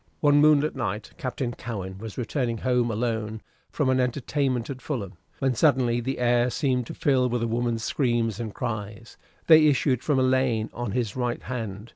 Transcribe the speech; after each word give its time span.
One 0.19 0.41
moonlight 0.41 0.75
night 0.75 1.11
Captain 1.19 1.53
Cowen 1.53 1.99
was 1.99 2.17
returning 2.17 2.57
home 2.57 2.89
alone 2.89 3.39
from 3.69 3.87
an 3.87 3.99
entertainment 3.99 4.67
at 4.71 4.81
Fulham, 4.81 5.13
when 5.37 5.53
suddenly 5.53 6.01
the 6.01 6.17
air 6.17 6.49
seemed 6.49 6.87
to 6.87 6.95
fill 6.95 7.29
with 7.29 7.43
a 7.43 7.47
woman's 7.47 7.83
screams 7.83 8.39
and 8.39 8.51
cries. 8.51 9.17
They 9.45 9.67
issued 9.67 10.01
from 10.03 10.17
a 10.17 10.23
lane 10.23 10.71
on 10.73 10.93
his 10.93 11.15
right 11.15 11.43
hand. 11.43 11.89